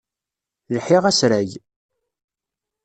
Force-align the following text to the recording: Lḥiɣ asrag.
Lḥiɣ 0.75 1.03
asrag. 1.09 1.49